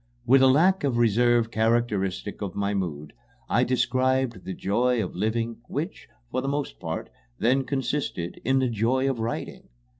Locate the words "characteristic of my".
1.51-2.73